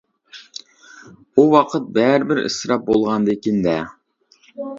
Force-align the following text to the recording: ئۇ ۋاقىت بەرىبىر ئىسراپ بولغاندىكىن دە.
ئۇ 1.41 1.45
ۋاقىت 1.51 1.85
بەرىبىر 1.99 2.41
ئىسراپ 2.45 2.83
بولغاندىكىن 2.89 3.61
دە. 3.69 3.77